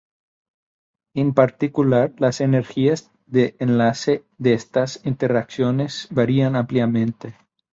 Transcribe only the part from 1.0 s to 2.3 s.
En particular,